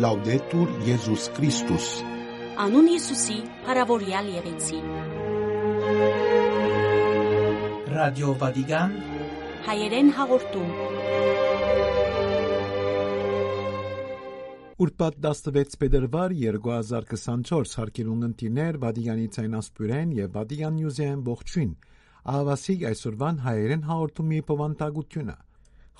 [0.00, 1.86] Լաուդետուր Եզուս Քրիստոս
[2.64, 3.34] Անուն Հիսուսի,
[3.66, 4.78] հարավորյալ եղեցի։
[7.92, 8.94] Ռադիո Վատիկան
[9.66, 10.72] Հայերեն հաղորդում։
[14.86, 21.72] Ուրբաթ 16 փետրվար 2024 հարկերուն ընտիներ Վատիկանի ցայնասպյուրեն եւ Վատիկան նյուզեն ողջույն։
[22.32, 25.40] Ահավասիկ այսօրվան հայերեն հաղորդումի պովանտագությունը։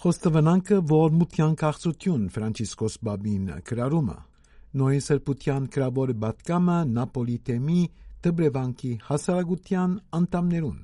[0.00, 4.14] Խոստովանանքը ողորմության քաղցություն Ֆրանցիսկոս Բաբին գրարումը։
[4.80, 7.82] Նոյն սրբության գրավոր բատկամը Նապոլի թեմի
[8.26, 10.80] դբրևանքի հասարակության անդամներուն։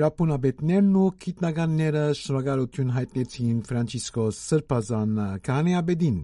[0.00, 5.18] Ռապունաբետներն ու քիտնականները շնորհակալություն հայտնեցին Ֆրանցիսկոս Սրբազան
[5.50, 6.20] Կանեաբեդին։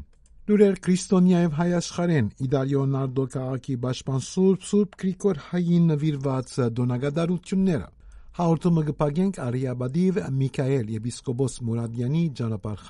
[0.47, 7.89] Լուրեր Քրիստոնյաև հայ աշխարեն Իդալիոնարդո քաղաքի պաշտպան Սուրբ Սուրբ Գրիգոր հային նվիրված դոնագադարությունները
[8.37, 12.83] Հաղորդումը կպագենք Արիաբադիվ Միքայել եպիսկոպոս Մուրադյանի ճանապարհ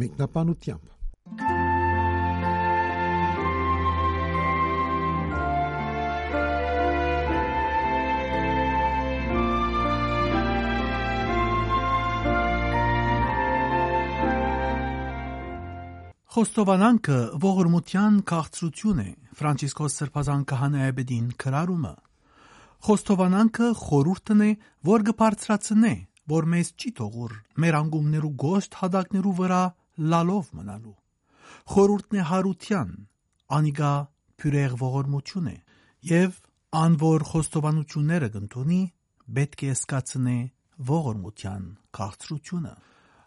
[0.00, 0.86] մեկնաբանությամբ։
[16.30, 21.98] Խոստովանանքը ողորմության քաղցրություն է Ֆրանցիսկոս Սրբազան քահանայաբեդին քրարումը
[22.80, 24.50] Խոստովանանքը խորուրդն է
[24.88, 25.92] որ կբարձրացնե
[26.32, 27.32] որ մեզ չի թողուր
[27.64, 29.60] մեր անգումներու գոշտ հադակներու վրա
[30.14, 30.94] լալով մնալու
[31.74, 32.94] Խորուրդն է հարության
[33.56, 33.92] անիգա
[34.40, 35.56] փյուրեղ ողորմություն է
[36.10, 36.38] եւ
[36.80, 38.80] ան որ խոստովանությունները կընդունի
[39.36, 40.38] պետք է սկացնե
[40.90, 41.66] ողորմության
[42.00, 42.74] քաղցրությունը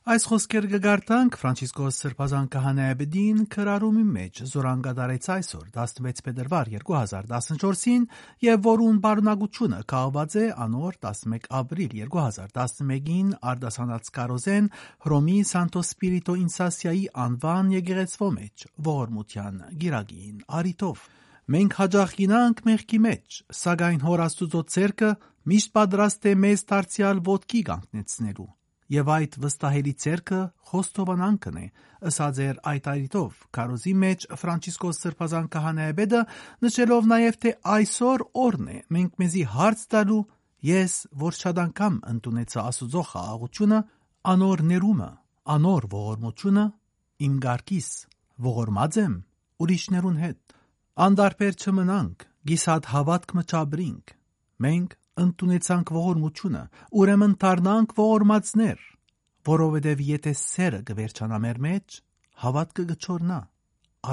[0.04, 8.08] Այս խոսքեր կգարտանք Ֆրանցիսկոս Սրբազան քահանայաբեդին քրարումի մեջ զորանգադարեց այսօր 16 փետրվար 2014-ին
[8.44, 14.68] եւ որուն բարունակությունը կահված է անոր 11 ապրիլ 2011-ին արդասանած կարոզեն
[15.08, 21.06] Հռոմի Սանտո Սպիրիտո Ինսասիայի անվան եկեղեցվո մեջ ողորմության գիրագին արիտով
[21.54, 25.14] Մենք հաջող գինանք մեղքի մեջ, սակայն հոր Աստուծո ցերկը
[25.54, 28.50] միշտ պատրաստ է մեզ դարձյալ ոտքի կանգնեցնելու
[28.92, 30.40] եւ այդ վստահելի ցերկը
[30.70, 31.66] խոստովանանքն է
[32.10, 36.22] ըսած էր այդ այդով կարոզի մեջ Ֆրանցիսկոս Սրբազան քահանայաբեդը
[36.66, 40.22] նշելով նաեւ թե այսօր օրն է մենք մեզի հարց տալու
[40.68, 43.80] ես որ շատ անգամ ընդունեցա Աստուծո խաղաղությունը
[44.34, 45.12] անոր ներումը
[45.54, 46.66] անոր ողորմությունը
[47.28, 47.90] իմ գարկիս
[48.48, 49.16] ողորմած եմ
[49.64, 50.56] ուրիշներուն հետ
[51.08, 54.14] անդարբեր չմնանք գիսատ հավատք մճաբրինք
[54.64, 56.64] մենք ընդունեցանք ողորմությունը,
[57.02, 58.80] ուրեմն դառնանք ողորմածներ,
[59.50, 61.98] որովհետև եթե սերը կվերջանա մեր մեջ,
[62.44, 63.40] հավատքը կչորնա,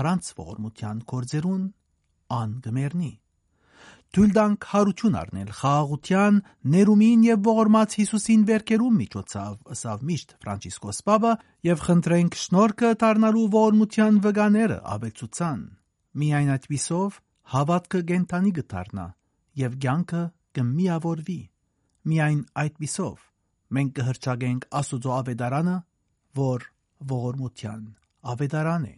[0.01, 1.65] առանց ողորմության կորձերուն
[2.41, 3.13] ան կմեռնի։
[4.11, 6.39] Թույլ տանք հարություն առնել խաղաղության,
[6.75, 11.33] ներումին եւ ողորմած Հիսուսին վերկերում միջոցով, ըսավ միշտ Ֆրանցիսկոս Պապը,
[11.71, 15.63] եւ խնդրենք շնորհքը դառնալու ողորմության վգաները աբեցուցան։
[16.21, 17.21] Միայն այդպիսով
[17.55, 19.07] հավատքը գենտանի կդառնա
[19.63, 20.25] եւ ցանկը
[20.59, 21.41] կմիավորվի։
[22.11, 23.27] Միայն այդպիսով
[23.77, 25.77] մենք կհրճագենք Աստուծո ավետարանը,
[26.41, 26.67] որ
[27.13, 27.85] ողորմության
[28.35, 28.97] ավետարան է։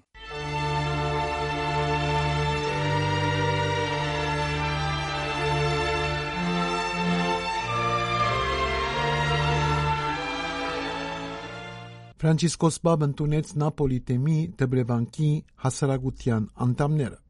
[12.23, 15.31] Ֆրանցիսկոս Բաբ ընդունեց Նապոլի թեմի դբրևանքի
[15.65, 17.22] հասարակության անդամները։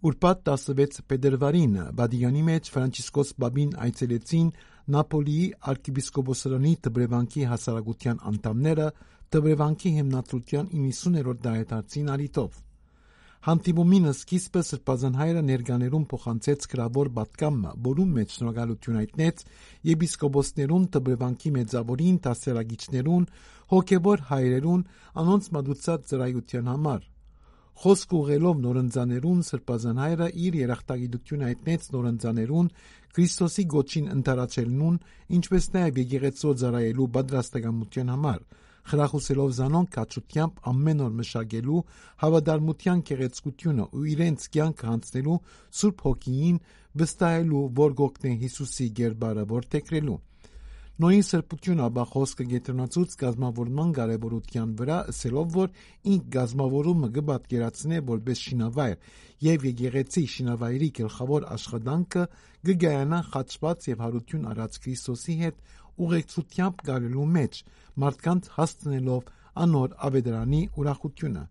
[0.00, 4.46] Ուրբաթ 16 փետրվարին Վատիկանի մեջ Ֆրանցիսկոս Բաբին այցելեցին
[4.94, 8.86] Նապոլիի arczepiskopոսարանի դբրևանքի հասարակության անդամները
[9.36, 12.56] դբրևանքի հիմնադրության 90-րդ դարետարցին արիտով։
[13.50, 19.46] Հանդիպումինը սկիզբը Սրբազան հայրը ներկաներուն փոխանցեց գրավոր բատկամը, որում մեջ շնորհալություն հայտնեց
[19.92, 23.30] եպիսկոպոսներուն, դբրևանքի մեծավորին, դասերագիչներուն,
[23.76, 24.84] հոգևոր հայրերուն,
[25.24, 27.09] անոնց մատուցած ծրայության համար։
[27.80, 32.66] Խոսք ուղելով նորընձաներուն Սրբազան հայրը իր երախտագիտությունը հայտնեց նորընձաներուն
[33.16, 34.98] Քրիստոսի գոչին ընտարացելնուն,
[35.38, 38.44] ինչպես նաև եկեղեցու ծառայելու պատրաստակամության համար,
[38.90, 41.82] խրախուսելով զանոնք կացությամբ ամեն օր մշակելու
[42.24, 45.42] հավատարմության գեղեցկությունը ու իրենց կյանքը հանցնելու
[45.80, 46.64] Սուրբ Հոգիին
[47.00, 50.20] վստահելու, որ գոգնե Հիսուսի գերբարը որթեքրելու։
[51.00, 55.70] Նոյին սրբությունը ապա խոսքը գետրոնացուց գազմավորման կարևորության վրա ասելով, որ
[56.12, 59.14] ինք գազմավորումը կպատկերացնե որպես շինավայր
[59.46, 62.24] եւ եկեղեցի շինավայրի գլխավոր աշխատանքը
[62.68, 65.64] կգայանա խաչված եւ հարություն առած Քրիստոսի հետ
[66.04, 67.62] ուղեկցությամբ գալելու մեջ
[68.04, 69.32] մարդկանց հասցնելով
[69.64, 71.46] անոր ավետարանի ուրախությունը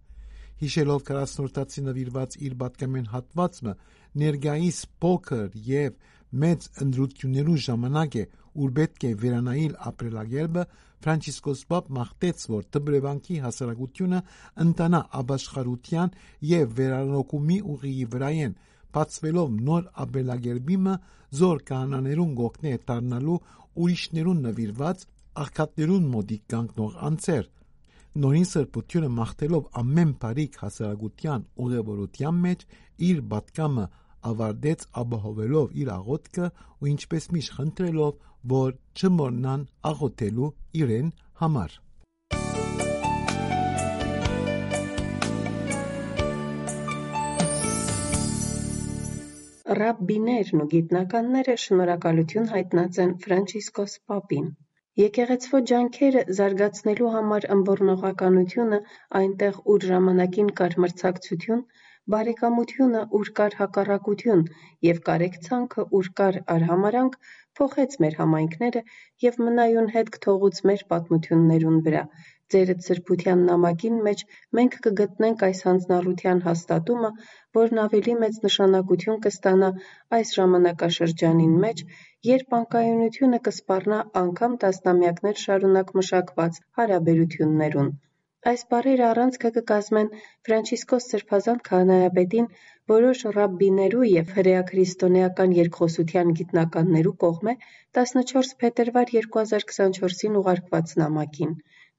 [0.60, 3.74] հիշելով 40-րդացի նվիրված իր պատկամեն հատվածը
[4.20, 6.00] ներգայիս փոքր եւ
[6.44, 8.26] մեծ ընդրություններու ժամանակ է
[8.60, 10.64] ուր պետք է վերանայել ապրելակերպը,
[11.00, 14.20] Ֆրանցիսկոս Պապ մաղթեց, որ դբրևանքի հասարակությունը
[14.66, 16.10] ընտանա ապաշխարության
[16.50, 18.58] եւ վերանորոգումի ուղիի վրայեն,
[18.98, 20.98] բացվելով նոր ապրելակերպիմը
[21.40, 23.38] զոր կանաներուն գողնե դառնալու
[23.80, 25.08] ուրիշներուն նվիրված
[25.44, 27.50] աղքատներուն մոտիկ կանգնող անձեր
[28.20, 32.64] նորին սրբությունը մաղթելով ամեն բարիք հասարակության ուղևորության մեջ
[33.10, 33.86] իր պատկամը
[34.30, 38.18] ավարտեց ապահովելով իր աղոթքը ու ինչպես միշտ խնդրելով
[38.56, 40.50] որ չմոռնան աղոթելու
[40.82, 41.14] իրեն
[41.44, 41.78] համար
[49.80, 54.48] Ռաբբիներն ու գիտնականները շնորհակալություն հայտնած են Ֆրանցիսկոս Պապին։
[55.02, 58.80] Եկեղեցվո ջանքերը զարգացնելու համար ըմբոռնողականությունը
[59.20, 61.62] այնտեղ, ուր ժամանակին կար մրցակցություն,
[62.14, 64.44] բարեկամությունը, ուր կար հակառակություն,
[64.86, 67.18] եւ կարեկցանքը, ուր կար արհամարանք,
[67.60, 68.82] փոխեց մեր համայնքները
[69.26, 72.04] եւ մնայուն հետք թողուց մեր պատմություններուն վրա։
[72.54, 74.22] Ձերդ սրբության նամակին մեջ
[74.60, 77.12] մենք կգտնենք այս հանձնառության հաստատումը,
[77.60, 79.72] որն ավելի մեծ նշանակություն կստանա
[80.20, 81.86] այս ժամանակաշրջանին մեջ,
[82.32, 87.98] երբ անկայունությունը կսպառնա անգամ տասնամյակներ շարունակ մշակված հարաբերություններուն։
[88.50, 90.06] Այս բառերը առանցքը կկազմեն
[90.48, 92.46] Ֆրանցիսկոս Սրբազան քահանայապետին
[92.92, 97.56] որոշ ռաբբիներու եւ հրեաքրիստոնեական երկխոսության գիտնականներու կողմէ
[98.00, 101.52] 14 փետրվար 2024-ին ուղարկված նամակին։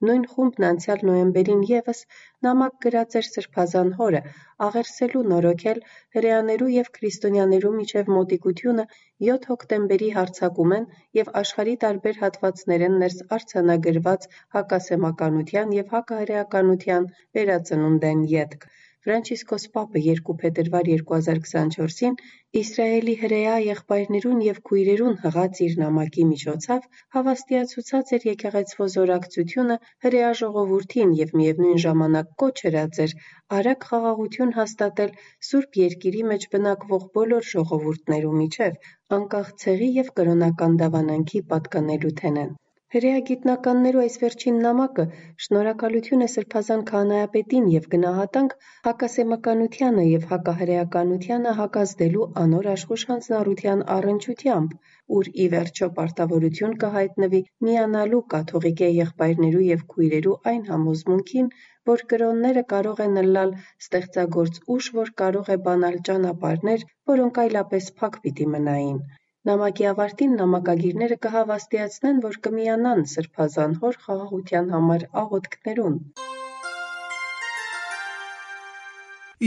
[0.08, 1.98] Նույն խումբն անցյալ նոյեմբերին եւս
[2.46, 4.22] նամակ գրած էր Սրբազան հորը,
[4.66, 5.80] աղերսելու նորոգել
[6.16, 8.86] հրեաներու եւ քրիստոնյաներու միջեւ մոտիկությունը
[9.28, 10.88] 7 հոկտեմբերի հարձակումեն
[11.20, 18.70] եւ աշխարհի տարբեր հատվածներեն ներս արձանագրված հակասեմականության եւ հակահրեականության վերածնունդեն ետք։
[19.06, 22.16] Ֆրանցիսկոս Պապը 2 փետրվար 2024-ին
[22.60, 26.84] Իսրայելի հրեա եղբայրներուն եւ քույրերուն հղած իր նամակի միջոցով
[27.16, 33.18] հավաստիացուցած էր եկեղեցվո զորակցությունը հրեա ժողովուրդին եւ միևնույն ժամանակ կոչ ըրած էր
[33.60, 35.18] արագ խաղաղություն հաստատել
[35.50, 38.80] Սուրբ Երկիրի մեջ բնակվող բոլոր ժողովուրդներու միջև,
[39.20, 42.58] անկախ ցեղի եւ կրոնական դավանանքի պատկանելու թենեն։
[42.94, 45.02] Հրեագիտնականներու այս վերջին նամակը
[45.44, 48.56] շնորհակալություն է Սրբազան քահանայապետին եւ գնահատանք
[48.86, 54.74] հակասեմականությանը եւ հակահրեականությանը հակազդելու անոր աշխուժ հանձնառության առընչությամբ,
[55.18, 61.48] ուր ի վերջո պարտավորություն կհայտնվի միանալու կաթողիկե եղբայրներու եւ քույրերու այն համոզմունքին,
[61.92, 63.54] որ կրոնները կարող են ըլլալ
[63.86, 69.02] ստեղծագործ ուժ, որ կարող է բանալ ճանապարհներ, որոնք այլապես փակ պիտի մնային։
[69.48, 75.96] Նամակի ավարտին նամակագիրները կհավաստիացնեն, որ կմիանան Սրբազան հոր խաղաղության համար աղոթքներուն։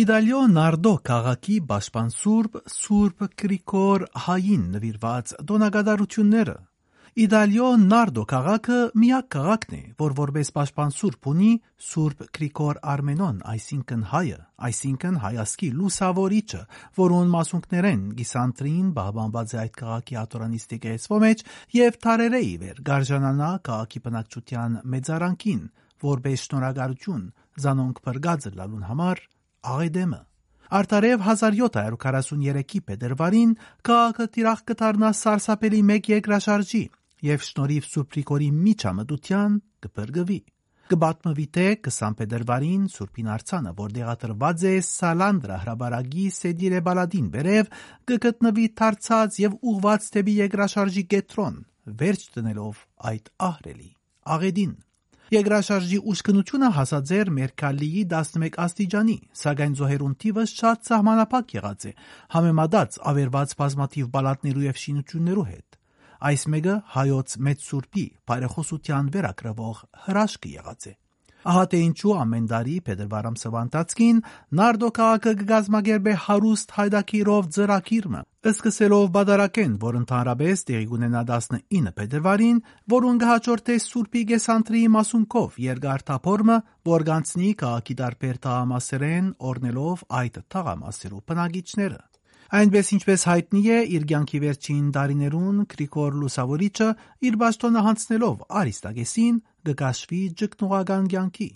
[0.03, 6.57] Իդալիո Նարդո քաղաքի պաշտպան Սուրբ Սուրբ Գրիգոր Հային նվիրված դոնագադարությունները
[7.13, 11.49] Իդալիո Նարդո քաղաքը միակ քաղաքն է, որ որպես պաշտպան Սուրբ ունի
[11.87, 16.61] Սուրբ Գրիգոր Արմենոն, այսինքն հայը, այսինքն հայասկի լուսավորիչը,
[16.97, 21.45] որուն մասունքներեն գիսանտրին բահբանված է այդ քաղաքի աթորանիստիկ էսվո մեջ
[21.77, 25.63] եւ թարերը ի վեր գարժանանա քաղաքի բնակչության մեծարանքին,
[26.09, 27.23] որպես շնորհակալություն
[27.61, 29.23] զանոնք բրգածը լալուն համար
[29.77, 30.21] աղեդեմը
[30.73, 33.51] Արտարև 1743-ի փետրվարին
[33.85, 36.83] քաղաքը տիրախ կդառնա սարսափելի մեկ երկրաշարժի
[37.23, 39.55] եւ շնորհիվ Սուպրիկորի միջամտության
[39.85, 40.39] կբրգվի։
[40.93, 47.69] Կբատմվի թե 20 փետրվարին Սուրբին Արցանը, որ դեղատրված է Սալանդրա հրաբարագի Սեդիրե Բալադին վերև,
[48.11, 51.59] կգտնվի թարցած եւ ուղված դեպի երկրաշարժի կետրոն,
[52.03, 52.81] վերջ տնելով
[53.13, 53.91] այդ ահրելի
[54.37, 54.73] աղեդին։
[55.33, 61.93] Եգրաշարժի ուշքնությունը հասած էր Մերկալիի 11 աստիճանի, սակայն զոհերուն թիվը շատ սահմանափակ եղած է,
[62.35, 65.82] համեմատած ավերված բազմաթիվ բալատներու եւ շինություններու հետ։
[66.23, 70.93] Այս մեկը հայոց մեծ սուրբի բարեխոսության վերագրվող հրաշք եղած է։
[71.43, 74.19] Ահա թե ինչու ամեն տարի Փետրվար ամսվանտածքին
[74.59, 78.21] Նարդո քաղաքը կգազմագերբ է հարուստ հայդակիրով ծրակիրմը,
[78.53, 82.63] սկսելով բادرակեն, որ ընդհանրապես տեղի կունենա 19 Փետրվարին,
[82.95, 86.57] որուն կհաջորդե Սուրբի Գեսանտրի մասունքով երկար թափորմը,
[86.93, 92.01] որ գանցնի քաղաքի տարբեր թաղամասերեն, օրնելով այդ թաղամասերու բնագիչները։
[92.53, 96.89] Այնպես ինչպես հայտնի է, իր ցանկի վերջին տարիներուն Գրիգոր Լուսավորիչը
[97.25, 101.47] իր ճաշտոնը հանցնելով Արիստագեսին կգաշվի ճգնողական ցանկի։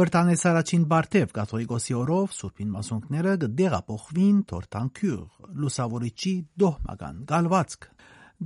[0.00, 6.34] Վրտանես առաջին Բարթև կաթողիկոսի օրով Սուրբին մասոնքները կդեղափոխվին Թորտանքյուր Լուսավորիչի
[6.64, 7.86] դոհմական գալվածք։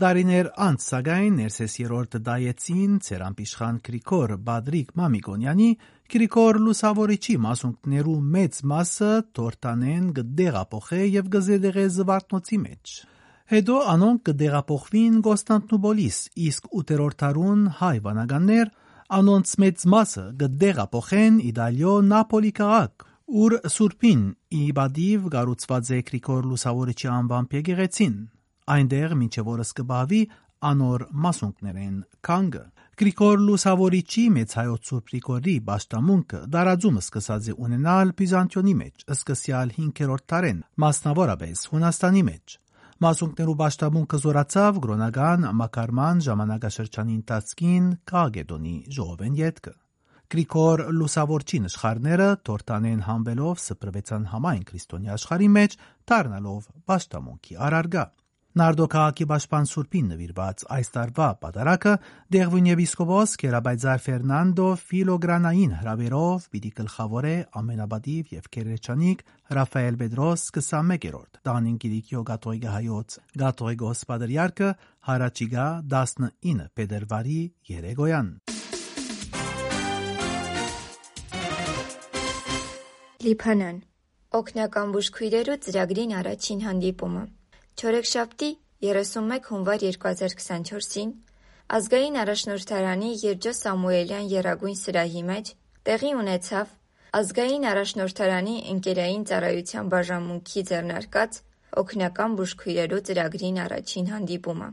[0.01, 5.71] Դարիներ անց սակայն ներսես երրորդ դայեցին Ցերամպիշխան Գրիգոր Բադրիկ Մամիկոնյանի
[6.11, 12.95] Գրիգոր Լուսավորիչի մասունքներու մեծ մասը Թորտանեն գդեղափոխե եւ գզեդեղե զվարթնոցի մեջ։
[13.53, 18.73] Հետո անոնք կդեղափոխվին Կոստանդնուպոլիս, իսկ 8-րդ դարուն հայ վանականներ
[19.21, 27.11] անոնց մեծ մասը կդեղափոխեն Իտալիո Նապոլի քաղաք, ուր Սուրբին ի բադիվ կառուցված է Գրիգոր Լուսավորիչի
[27.21, 28.21] անվամբ եկեղեցին։
[28.75, 30.23] Այնտեղ մինչև օրս կբավի
[30.75, 32.67] անոր մասունքներեն քանգը։
[33.01, 40.27] Գրիգոր Լուսավորիչի մեծ հայոց Սուրբ Գրիգորի աշտամունքը դարաձումը սկսած է ունենալ Բյուզանդիոնի մեջ, սկսյալ 5-րդ
[40.33, 42.59] դարեն, մասնավորապես Հունաստանի մեջ։
[43.07, 49.75] Մասունքներու աշտամունքը զորացավ գրոնական մակարման ժամանակաշրջանի ընթացքին Կագեդոնի ժողովեն յետքը։
[50.31, 56.69] Գրիգոր Լուսավորչի նշխարները Թորտանեն համբելով սփռվեցան համայն քրիստոնյա աշխարհի մեջ, դառնալով
[57.01, 58.05] աշտամունքի արարգա։
[58.59, 61.93] Նարդո քաղաքի պաշտպան Սուրբին նվիրված այս տարվա պատարակը
[62.35, 71.79] Դեղվուն եպիսկոպոս Կերաբայձար Ֆերնանդո Ֆիլոգրանային հրավերով պիտի գլխավորե ամենաբադիվ եւ քերեչանիկ Ռաֆայել Պետրոս 21-րդ Տանին
[71.87, 74.75] Կիրիկիո Գաթողիկա հայոց Գաթողիկոս Պատրիարքը
[75.11, 77.41] Հարաճիգա 19 Փետրվարի
[77.71, 78.35] Երեգոյան
[83.21, 83.85] Լիբանան.
[84.31, 87.25] Օկնական բուժքույրերու ծրագրին առաջին հանդիպումը
[87.81, 88.49] Չորեքշաբթի
[88.85, 91.13] 31 հունվար 2024-ին
[91.77, 95.53] ազգային առաջնորդարանի Երջո Սամուելյան Եռագույն սրահի մեջ
[95.89, 96.75] տեղի ունեցավ
[97.21, 101.39] ազգային առաջնորդարանի ընկերային ծառայության բաժանմունքի ձեռնարկած
[101.85, 104.69] օգնական բուժքույրերու ծրագրին առաջին հանդիպումը։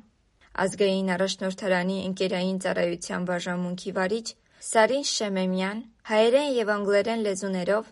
[0.67, 4.27] Ազգային առաջնորդարանի ընկերային ծառայության բաժանմունքի վարիչ
[4.73, 7.89] Սարին Շեմեմյան հայերեն եւ անգլերեն լեզուներով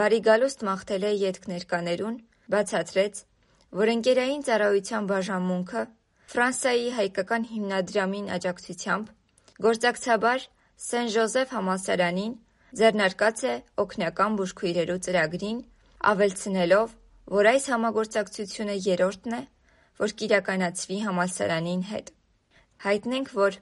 [0.00, 2.18] բարի գալուստ մաղթել է ետքներկաներուն,
[2.54, 3.24] բացատրեց,
[3.74, 5.80] որ ընկերային ծառայության բաժանմունքը
[6.34, 9.08] Ֆրանսիայի հայկական հիմնադրամին աջակցությամբ
[9.66, 10.44] գործակցաբար
[10.84, 12.32] Սեն Ժոզեֆ համալսարանին
[12.80, 13.54] ձեռնարկած է
[13.84, 15.58] օգնական բուժքույրերու ծրագրին,
[16.10, 16.94] ավելցնելով,
[17.34, 19.42] որ այս համագործակցությունը երրորդն է,
[20.02, 22.10] որ կիրականացվի համալսարանին հետ։
[22.86, 23.58] Հայտնենք, որ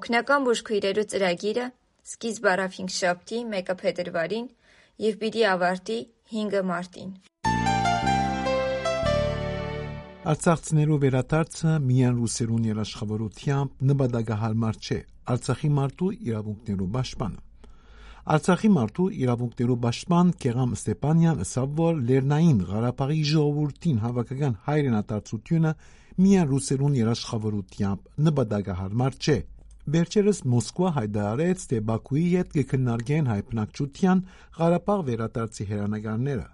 [0.00, 1.66] օգնական բուժքույրերու ծրագիրը
[2.12, 4.48] սկիզբ առավ 5 շաբթի 1 փետրվարին
[5.06, 5.98] եւ պիտի ավարտի
[6.32, 7.10] 5 մարտին։
[10.26, 14.96] Արցախցիներու վերադարձը միայն ռուսերուն երաշխավորությամբ նպատակահարմար չէ։
[15.34, 17.44] Արցախի մարդու իրավունքներու պաշտպանը
[18.34, 25.72] Արցախի մարդու իրավունքներու պաշտպան Կեղամ Ստեփանյան ասավ, որ Լեռնային Ղարաբաղի ժողովրդին հավաքական հայրենադարձությունը
[26.26, 29.38] միայն ռուսերուն երաշխավորությամբ նպատակահարմար չէ։
[29.94, 34.22] Վերջերս Մոսկվա հայտարարեց, թե Բաքուի հետ կքննարկեն հայ բնակչության
[34.58, 36.46] Ղարաբաղ վերադարձի հերանեկարները։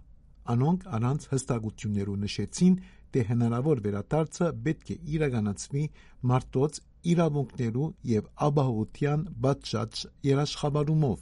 [0.52, 2.74] Անոնք առանց հստակություններու նշեցին,
[3.14, 5.84] թե հնարավոր վերադարձը պետք է իրականացվի
[6.32, 6.80] մարդոց
[7.12, 10.02] իրավունքներու եւ ապահովության բացած
[10.32, 11.20] երաշխավորումով։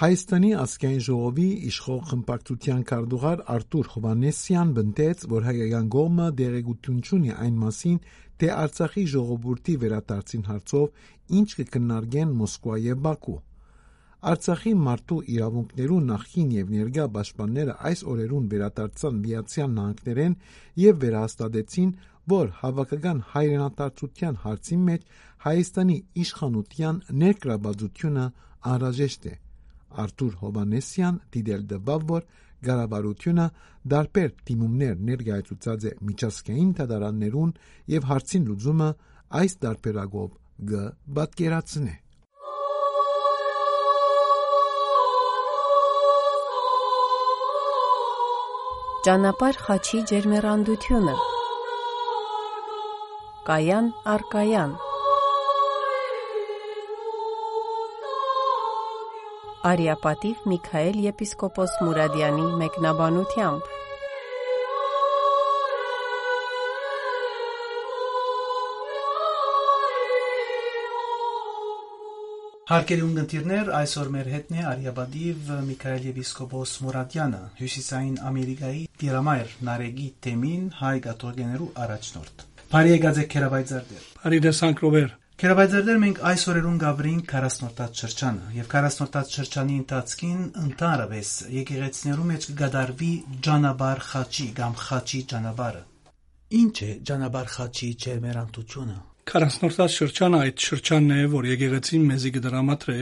[0.00, 7.58] Հայաստանի ազգային ժողովի իշխող խմբակցության քարտուղար Արտուր Հովանեսյան բնդեց, որ հայկական կողմը դերեկություն ունի այն
[7.64, 7.98] մասին,
[8.40, 11.06] թե Արցախի ժողովրդի վերադարձին հարցով
[11.40, 13.38] ինչ կքննարկեն Մոսկվա եւ Բաքու։
[14.20, 20.34] Արցախի մարդու իրավունքներու նախին եւ ներկա պաշտպանները այս օրերուն վերադարձան Միացյալ Նահանգներեն
[20.80, 21.94] եւ վերահաստատեցին,
[22.32, 25.06] որ հավաքական հայրենադարձության հարցի մեջ
[25.46, 28.26] Հայաստանի իշխանության ներկրաբացությունը
[28.70, 29.34] անհրաժեշտ է։
[30.04, 32.28] Արտուր Հովանեսյան դիտել դեպավ, որ
[32.60, 33.46] Գարաբարությունը
[33.94, 37.56] դարբեր դիմումներ ներկայացուցած է միջազգային դատարաններուն
[37.96, 38.90] եւ հարցին լուծումը
[39.40, 40.30] այս դարբերակով
[40.70, 40.84] գ
[41.16, 41.94] պատկերացնե։
[49.00, 51.12] Ճանապարհ խաչի ջերմեռանդությունը
[53.46, 54.74] Կայան առ կայան
[59.70, 63.72] Արիապատիվ Միքայել եպիսկոպոս Մուրադյանի մեկնաբանությամբ
[72.70, 80.68] Հարկելի ունգընտիրներ, այսօր մեր հետն է Արիաբադիվ Միքայել Եպիսկոպոս Մուրադյանը, Հյուսիսային Ամերիկայի Տիրամայր Նարեգի թեմին
[80.78, 85.10] հայ գաթողեներու առաջնորդ։ Բարի եկած եք Քերաբայձարդեր։ Բարի դեսանք Ռոբեր։
[85.42, 93.12] Քերաբայձարդեր մենք այսօրերուն գավրին 40-րդ շրջանը եւ 40-րդ շրջանի ընթացքին ընդհանրապես եկեղեցիներու մեջ կգադարվի
[93.50, 95.86] ջանաբար խաչի կամ խաչի ջանաբարը։
[96.62, 99.00] Ինչ է ջանաբար խաչի ջերմերանդությունը։
[99.30, 102.94] 40-րդ շրջանը այդ շրջանն է, որ եկեղեցին մեզի կդրամատրե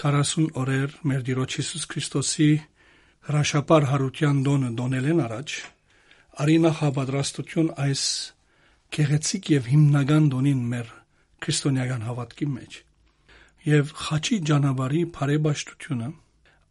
[0.00, 2.46] 40 օրեր մեր Տիրոջ Հիսուս Քրիստոսի
[3.28, 5.56] հրաշապար հարության դոնը դոնելեն առաջ
[6.46, 8.06] արինա հավատրաստություն այս
[8.96, 10.96] գեղեցիկ եւ հիմնական դոնին մեր
[11.44, 12.80] քրիստոնեական հավատքի մեջ
[13.68, 16.10] եւ խաչի ջանաբարի բարեբաշտությունը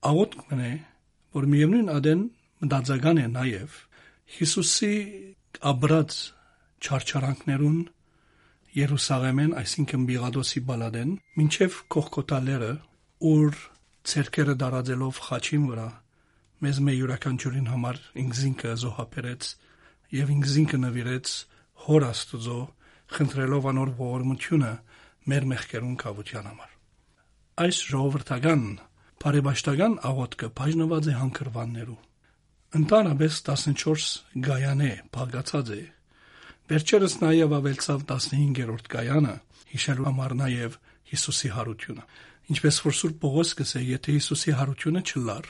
[0.09, 0.73] աղոտ մնե
[1.38, 2.27] որ միևնույն ադեն
[2.65, 3.79] մտածական է նաեւ
[4.41, 4.93] Հիսուսի
[5.69, 6.21] աբրած
[6.81, 7.81] չարչարանքներուն
[8.71, 11.09] Երուսաղեմեն, այսինքն Բիղադոսի բալադեն,
[11.39, 12.69] մինչև Կողկոտալերը,
[13.31, 13.57] ուր
[14.11, 15.87] ցերկերը դարաձելով խաչին վրա
[16.61, 19.49] մեզ մե յուրաքանչյուրին համար ինքզինքը զոհապերեց
[20.17, 21.33] եւ ինքզինքը նվիրեց
[21.85, 22.59] հոր Աստուծո
[23.17, 24.71] խնդրելով անոր ողորմությունը
[25.31, 26.77] մեր մեղքերուն կավության համար
[27.65, 28.63] այս ժողովրդական
[29.21, 31.99] բարեբաշտական աղոթքը բաժնված է հանքրվաններու
[32.71, 34.03] Ընդանրապես 14
[34.47, 35.79] գայանե բաղկացած է։
[36.69, 39.33] Վերջերս նաև ավելցավ 15-րդ գայանը,
[39.71, 40.77] հիշելու համար նաև
[41.11, 42.05] Հիսուսի հարությունը։
[42.51, 45.49] Ինչպես որ Սուրբ Պողոս կսե, եթե Հիսուսի հարությունը չլար,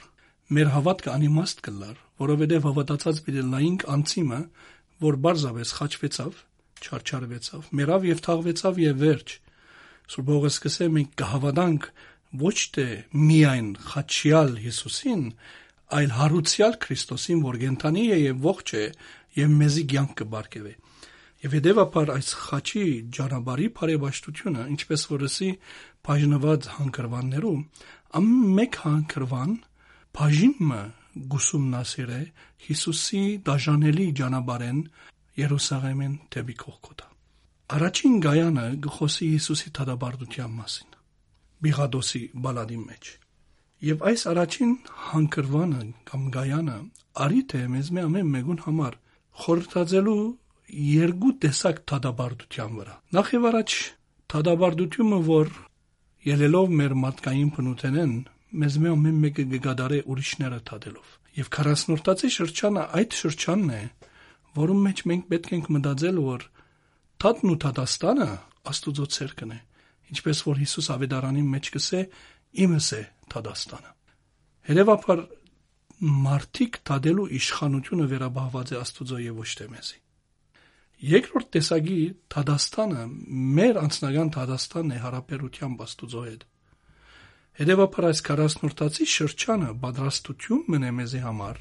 [0.51, 4.39] մեր հավատքը անիմաստ կլար, որովհետև հավատացած պիտի լայինք անցիմը,
[5.01, 6.41] որ բարձավես խաչվեցավ,
[6.81, 9.33] չարչարվեցավ, մերավ եւ թաղվեցավ եւ վերջ։
[10.11, 11.87] Սուրբ Պողոս կսե մենք կհավատանք
[12.41, 12.87] ոչ թե
[13.21, 15.23] միայն խաչյալ Հիսուսին,
[16.01, 18.85] այլ հարուցյալ Քրիստոսին, որ գենթանի է եւ ողջ է
[19.41, 20.73] եւ մեզի կյանք կբարգեւե։
[21.41, 22.81] Եվ հետեւաբար այս խաչի
[23.17, 25.47] ջանաբարի բարեբաշտությունը, ինչպես որսի
[26.05, 27.61] բաժնված հանգրվաններում,
[28.19, 29.55] ամեկ հանգրվան
[30.17, 30.81] բաժինը
[31.31, 32.21] գուսումնասիր է
[32.67, 34.83] Հիսուսի դաժանելի ջանաբարեն
[35.41, 37.09] Երուսաղեմեն դեպի Կողքոթա։
[37.71, 40.95] Առաջին գայանը գխոսի Հիսուսի թադաբարդության մասին։
[41.65, 43.11] Բիղադոսի բալադի մեջ
[43.81, 44.73] Եվ այս առաջին
[45.09, 46.77] հանգրվանը կամ գայանը
[47.25, 48.97] արիթ է մեզ մի ամեն մեկուն համար
[49.41, 50.17] խորհրդածելու
[50.71, 53.73] երկու տեսակ թադաբարդության վրա։ Նախ եւ առաջ
[54.31, 55.49] թադաբարդությունը, որ
[56.31, 58.13] ելելով մեր մարդկային բնութենեն,
[58.61, 63.81] մեզ մի ամեն մեկը գդարե ուրիշները թադելով։ Եվ 40-րդացի շրջանը այդ շրջանն է,
[64.61, 66.45] որում մեջ մենք պետք ենք մտածել, որ
[67.21, 68.29] թաթն ու թադաստանը
[68.71, 69.59] Աստուծո ցերկն է,
[70.11, 72.01] ինչպես որ Հիսուս ավետարանի մեջ կսե
[72.65, 73.01] իմս է
[73.31, 73.91] Թադաստանը։
[74.69, 75.23] Հետևաբար
[76.27, 80.00] մարդիկ թադելու իշխանությունը վերաբահված է Աստուծո եւ ոչ թե մեզի։
[81.01, 81.97] Երկրորդ տեսակի
[82.29, 83.03] Թադաստանը
[83.57, 86.43] մեր անձնական Թադաստանն է հարաբերությամբ Աստուծո հետ։
[87.61, 91.57] Հետևաբար այս 40-րդացի շրջանը պատրաստություն մնե մեզի համար,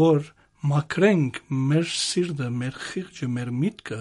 [0.00, 0.26] որ
[0.70, 1.38] մակրենք
[1.70, 4.00] մեր սիրտը, մեր խիղճը, մեր միտքը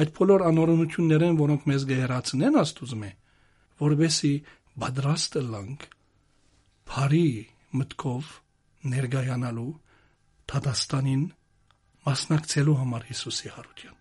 [0.00, 3.10] այդ բոլոր անորոնություններեն, որոնք մեզ գերացնեն Աստուծո,
[3.84, 5.86] որովհետեւ պատրաստ լանք
[6.90, 7.28] բարի
[7.80, 8.30] մտքով
[8.90, 9.72] ներգայանալու
[10.50, 11.24] Թադաստանին
[12.06, 13.96] մասնակցելու համար Հիսուսի հարության։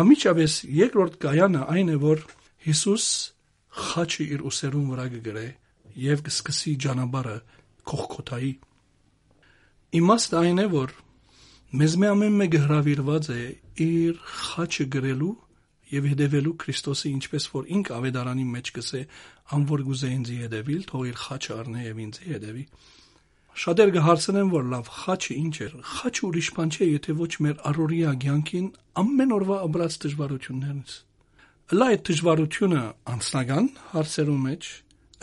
[0.00, 2.24] Ամիջապես երկրորդ գայանը այն է, որ
[2.66, 3.06] Հիսուս
[3.80, 5.46] խաչը իր ուսերուն վրա կգրե
[6.00, 7.36] եւ կսկսի ճանապարհը
[7.90, 8.52] կողքոթայի։
[10.00, 10.94] Իմաստը այն է, որ
[11.80, 13.42] մեզ մի ամեն մեկը հravirված է
[13.84, 15.34] իր խաչը գրելու
[15.90, 19.02] եւ հետևելու Քրիստոսի ինչպես որ ինք ավետարանի մեջ կսե
[19.56, 22.64] անոր գուզե ինձ հետևիլ թող իր խաչը առնե եւ ինձ հետևի
[23.58, 28.12] Շատեր կհարցնեն, որ լավ խաչը ինչ է։ Խաչը ուրիշ բան չէ, եթե ոչ մեր առօրյա
[28.24, 28.68] ցանկին
[29.02, 30.94] ամեն օրվա ապրած դժվարություններից։
[31.70, 32.84] Լա այդ դժվարությունը
[33.14, 34.70] անձնական հարցերու մեջ,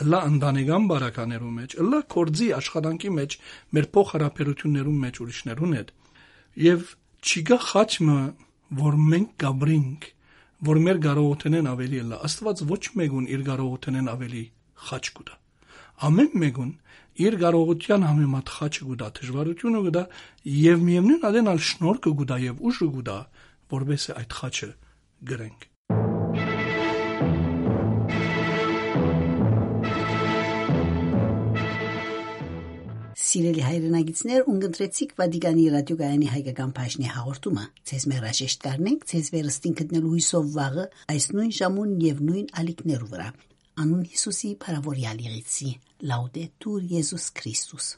[0.08, 3.38] լա ընտանեկան բարականերու մեջ, լա կորձի աշխատանքի մեջ,
[3.78, 5.90] մեր փոխհարաբերություններու մեջ ուրիշներուն հետ։
[6.68, 6.94] Եվ
[7.28, 8.20] չկա խաչը,
[8.78, 10.08] որ մենք գաբրինք
[10.68, 14.42] որ մեր կարողութենեն ավելի լա աստված ոչ մեկուն իր կարողութենեն ավելի
[14.88, 15.36] խաչ կուտա
[16.08, 16.72] ամեն մեկուն
[17.18, 20.04] իր կարողության համեմատ խաչը գուտա դժվարությունը գուտա
[20.58, 23.18] եւ միևնույն ադենալ շնորհքը գուտա եւ ուժը գուտա
[23.74, 24.70] որբես այդ խաչը
[25.32, 25.66] գրենք
[33.28, 40.48] Սիրելի հայրենագիտներ, ունգընտրեցիք Վատիկանի ռադիոգայանի հայկական բաժնի հաղորդումը։ Ձեզ մերաժեշտ կարնենք, ձեզ վերստին գտնելու հույսով
[40.54, 43.28] վաղը այս նույն ժամուն եւ նույն ալիքներու վրա։
[43.78, 45.68] Անուն Հիսուսի փարավորյալ եղեցի։
[46.10, 47.92] Լաուդետուր Եզուս Քրիստոս։